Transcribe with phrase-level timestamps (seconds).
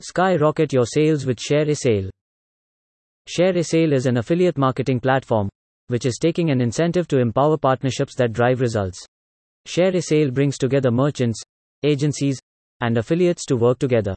[0.00, 2.08] Skyrocket your sales with Share a Sale.
[3.26, 5.48] Share a Sale is an affiliate marketing platform,
[5.88, 9.04] which is taking an incentive to empower partnerships that drive results.
[9.66, 11.42] Share a Sale brings together merchants,
[11.82, 12.38] agencies,
[12.80, 14.14] and affiliates to work together.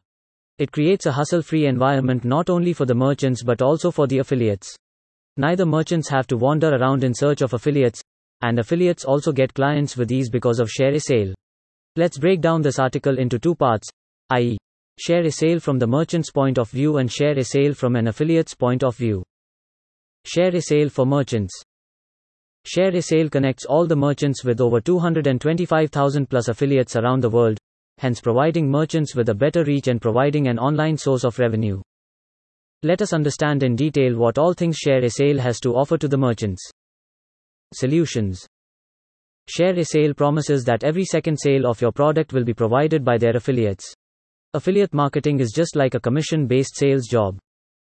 [0.60, 4.20] It creates a hustle free environment not only for the merchants but also for the
[4.20, 4.76] affiliates.
[5.38, 8.04] Neither merchants have to wander around in search of affiliates,
[8.42, 11.34] and affiliates also get clients with ease because of Share a Sale.
[11.96, 13.90] Let's break down this article into two parts,
[14.30, 14.60] i.e.,
[15.04, 18.06] Share a sale from the merchant's point of view and share a sale from an
[18.06, 19.24] affiliate's point of view.
[20.26, 21.60] Share a sale for merchants.
[22.68, 27.58] Share a sale connects all the merchants with over 225,000 plus affiliates around the world,
[27.98, 31.82] hence providing merchants with a better reach and providing an online source of revenue.
[32.84, 36.08] Let us understand in detail what all things Share a Sale has to offer to
[36.08, 36.62] the merchants.
[37.74, 38.46] Solutions
[39.48, 43.18] Share a Sale promises that every second sale of your product will be provided by
[43.18, 43.96] their affiliates.
[44.54, 47.40] Affiliate marketing is just like a commission based sales job.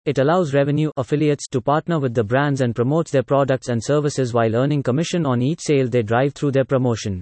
[0.06, 4.34] It allows revenue affiliates to partner with the brands and promotes their products and services
[4.34, 7.22] while earning commission on each sale they drive through their promotion.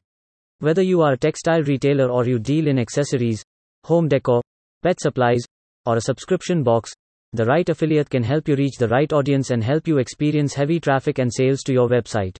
[0.59, 3.43] Whether you are a textile retailer or you deal in accessories,
[3.85, 4.43] home decor,
[4.83, 5.41] pet supplies,
[5.87, 6.91] or a subscription box,
[7.31, 10.79] the right affiliate can help you reach the right audience and help you experience heavy
[10.79, 12.37] traffic and sales to your website.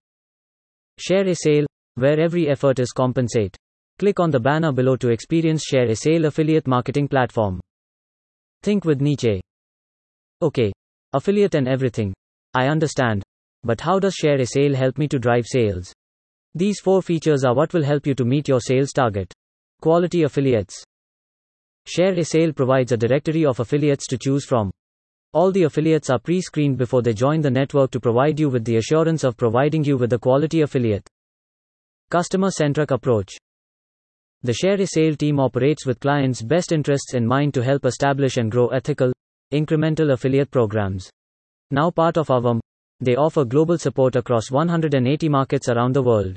[1.00, 3.58] Share a sale, where every effort is compensate.
[4.00, 7.60] Click on the banner below to experience Share a Sale affiliate marketing platform.
[8.64, 9.42] Think with Niche.
[10.42, 10.72] Okay.
[11.14, 12.14] Affiliate and everything.
[12.54, 13.24] I understand.
[13.64, 15.94] But how does Share a Sale help me to drive sales?
[16.56, 19.32] These four features are what will help you to meet your sales target.
[19.82, 20.84] Quality affiliates.
[21.86, 24.72] Share a Sale provides a directory of affiliates to choose from.
[25.34, 28.66] All the affiliates are pre screened before they join the network to provide you with
[28.66, 31.08] the assurance of providing you with a quality affiliate.
[32.10, 33.34] Customer centric approach.
[34.46, 38.36] The Share a Sale team operates with clients' best interests in mind to help establish
[38.36, 39.14] and grow ethical,
[39.54, 41.10] incremental affiliate programs.
[41.72, 42.60] Now part of Awin,
[43.00, 46.36] they offer global support across 180 markets around the world.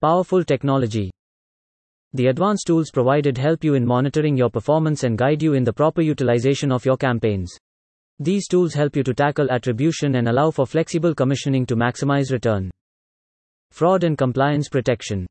[0.00, 1.12] Powerful technology.
[2.12, 5.72] The advanced tools provided help you in monitoring your performance and guide you in the
[5.72, 7.56] proper utilization of your campaigns.
[8.18, 12.68] These tools help you to tackle attribution and allow for flexible commissioning to maximize return.
[13.70, 15.24] Fraud and compliance protection.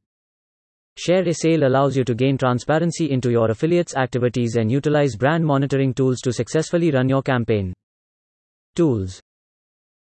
[0.97, 5.45] Share a sale allows you to gain transparency into your affiliates' activities and utilize brand
[5.45, 7.73] monitoring tools to successfully run your campaign.
[8.75, 9.19] Tools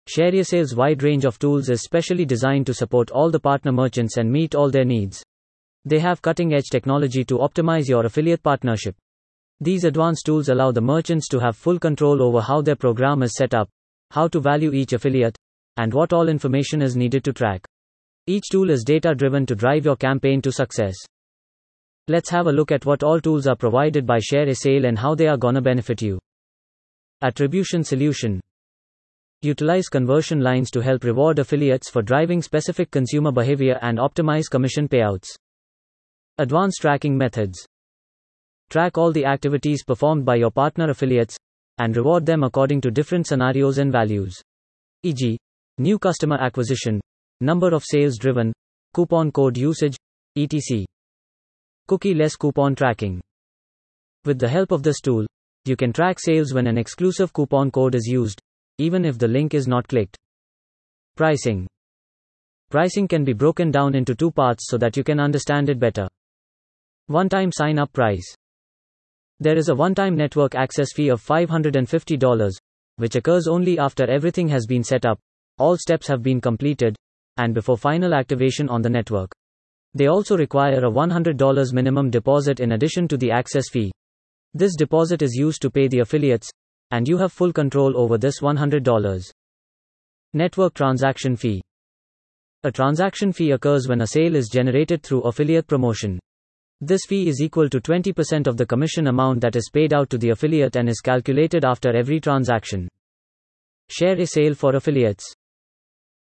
[0.07, 3.71] Share a sale's wide range of tools is specially designed to support all the partner
[3.71, 5.21] merchants and meet all their needs.
[5.85, 8.95] They have cutting edge technology to optimize your affiliate partnership.
[9.59, 13.35] These advanced tools allow the merchants to have full control over how their program is
[13.35, 13.69] set up,
[14.11, 15.37] how to value each affiliate,
[15.75, 17.65] and what all information is needed to track.
[18.29, 20.93] Each tool is data driven to drive your campaign to success.
[22.07, 24.99] Let's have a look at what all tools are provided by Share a Sale and
[24.99, 26.19] how they are gonna benefit you.
[27.23, 28.39] Attribution Solution
[29.41, 34.87] Utilize conversion lines to help reward affiliates for driving specific consumer behavior and optimize commission
[34.87, 35.29] payouts.
[36.37, 37.65] Advanced tracking methods.
[38.69, 41.35] Track all the activities performed by your partner affiliates
[41.79, 44.39] and reward them according to different scenarios and values.
[45.01, 45.39] E.g.,
[45.79, 47.01] new customer acquisition,
[47.41, 48.53] number of sales driven,
[48.93, 49.97] coupon code usage,
[50.35, 50.85] etc.
[51.87, 53.21] Cookie less coupon tracking.
[54.25, 55.25] With the help of this tool,
[55.65, 58.39] you can track sales when an exclusive coupon code is used,
[58.77, 60.17] even if the link is not clicked.
[61.15, 61.67] Pricing.
[62.69, 66.07] Pricing can be broken down into two parts so that you can understand it better.
[67.07, 68.35] One time sign up price.
[69.39, 72.55] There is a one time network access fee of $550,
[72.97, 75.17] which occurs only after everything has been set up,
[75.57, 76.95] all steps have been completed,
[77.39, 79.31] and before final activation on the network.
[79.95, 83.91] They also require a $100 minimum deposit in addition to the access fee.
[84.53, 86.49] This deposit is used to pay the affiliates,
[86.91, 89.31] and you have full control over this $100.
[90.33, 91.61] Network transaction fee.
[92.63, 96.19] A transaction fee occurs when a sale is generated through affiliate promotion.
[96.81, 100.17] This fee is equal to 20% of the commission amount that is paid out to
[100.17, 102.87] the affiliate and is calculated after every transaction.
[103.89, 105.25] Share a sale for affiliates.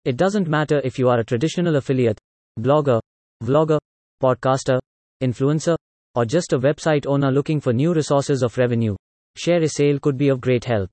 [0.07, 2.17] It doesn't matter if you are a traditional affiliate,
[2.57, 3.01] blogger,
[3.43, 3.77] vlogger,
[4.23, 4.79] podcaster,
[5.21, 5.75] influencer,
[6.15, 8.95] or just a website owner looking for new resources of revenue.
[9.35, 10.89] Share a sale could be of great help.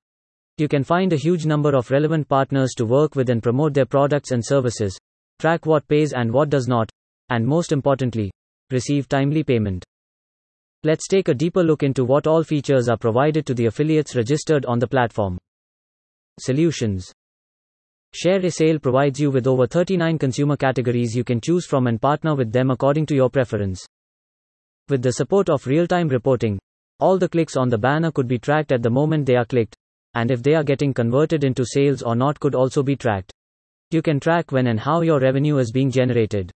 [0.58, 3.86] You can find a huge number of relevant partners to work with and promote their
[3.86, 4.98] products and services,
[5.38, 6.90] track what pays and what does not,
[7.28, 8.32] and most importantly,
[8.72, 9.84] receive timely payment.
[10.82, 14.66] Let's take a deeper look into what all features are provided to the affiliates registered
[14.66, 15.38] on the platform.
[16.40, 17.12] Solutions
[18.16, 22.00] Share a Sale provides you with over 39 consumer categories you can choose from and
[22.00, 23.84] partner with them according to your preference.
[24.88, 26.60] With the support of real time reporting,
[27.00, 29.76] All the clicks on the banner could be tracked at the moment they are clicked,
[30.14, 33.32] and if they are getting converted into sales or not could also be tracked.
[33.90, 36.52] You can track when and how your revenue is being generated.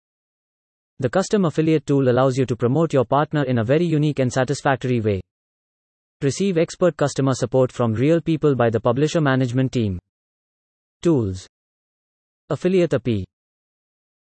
[1.00, 4.32] The custom affiliate tool allows you to promote your partner in a very unique and
[4.32, 5.22] satisfactory way.
[6.22, 9.98] Receive expert customer support from real people by the publisher management team.
[11.02, 11.48] Tools
[12.50, 13.26] Affiliate API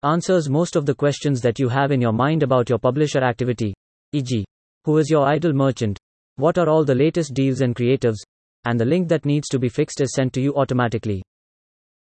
[0.03, 3.73] answers most of the questions that you have in your mind about your publisher activity,
[4.13, 4.45] e.g.,
[4.83, 5.97] who is your ideal merchant,
[6.37, 8.17] what are all the latest deals and creatives?
[8.65, 11.23] And the link that needs to be fixed is sent to you automatically.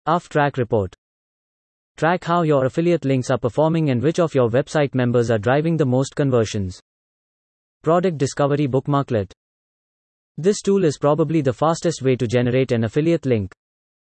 [0.06, 0.94] AF Track Report.
[1.96, 5.78] Track how your affiliate links are performing and which of your website members are driving
[5.78, 6.80] the most conversions.
[7.82, 9.32] Product Discovery Bookmarklet.
[10.38, 13.54] This tool is probably the fastest way to generate an affiliate link.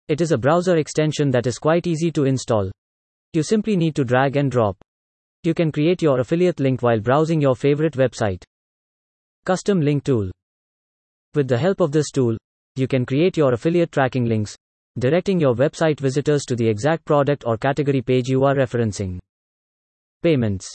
[0.07, 2.71] It is a browser extension that is quite easy to install.
[3.33, 4.77] You simply need to drag and drop.
[5.45, 8.45] You can create your affiliate link while browsing your favorite website.
[9.47, 10.31] Custom Link Tool.
[11.35, 12.37] With the help of this tool,
[12.77, 14.55] you can create your affiliate tracking links,
[14.99, 19.19] directing your website visitors to the exact product or category page you are referencing.
[20.23, 20.69] Payments.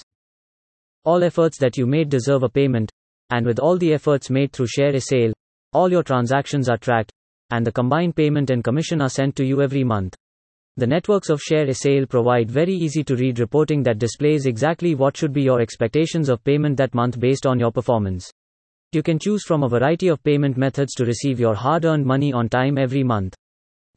[1.05, 2.91] All efforts that you made deserve a payment,
[3.29, 5.33] and with all the efforts made through Share a Sale,
[5.71, 7.11] all your transactions are tracked,
[7.51, 10.15] and the combined payment and commission are sent to you every month.
[10.77, 14.95] The networks of Share a Sale provide very easy to read reporting that displays exactly
[14.95, 18.31] what should be your expectations of payment that month based on your performance.
[18.93, 22.31] You can choose from a variety of payment methods to receive your hard earned money
[22.31, 23.35] on time every month.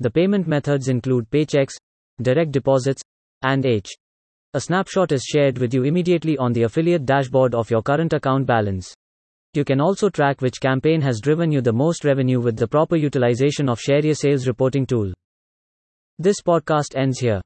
[0.00, 1.74] The payment methods include paychecks,
[2.20, 3.02] direct deposits,
[3.42, 3.90] and H.
[4.54, 8.44] A snapshot is shared with you immediately on the affiliate dashboard of your current account
[8.44, 8.92] balance.
[9.54, 12.96] You can also track which campaign has driven you the most revenue with the proper
[12.96, 15.12] utilization of Share a Sales reporting tool.
[16.18, 17.42] This podcast ends here.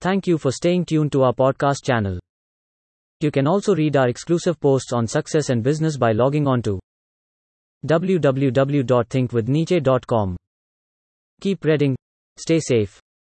[0.00, 2.18] Thank you for staying tuned to our podcast channel.
[3.20, 6.80] You can also read our exclusive posts on success and business by logging on to
[7.86, 10.36] www.thinkwithniche.com.
[11.40, 11.94] Keep reading,
[12.36, 13.00] stay safe.